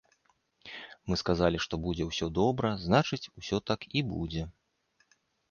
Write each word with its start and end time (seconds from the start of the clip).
Мы 1.11 1.17
сказалі, 1.21 1.57
што 1.65 1.79
будзе 1.83 2.07
ўсё 2.07 2.25
добра, 2.39 2.73
значыць 2.87 3.31
усё 3.43 3.61
так 3.73 3.79
і 4.01 4.05
будзе! 4.17 4.43